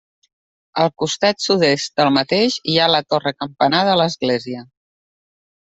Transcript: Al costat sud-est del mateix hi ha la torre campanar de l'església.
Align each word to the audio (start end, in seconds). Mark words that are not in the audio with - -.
Al 0.83 0.89
costat 1.01 1.43
sud-est 1.47 1.93
del 2.01 2.11
mateix 2.17 2.57
hi 2.73 2.79
ha 2.87 2.91
la 2.95 3.05
torre 3.11 3.37
campanar 3.45 3.87
de 3.91 3.95
l'església. 4.03 4.69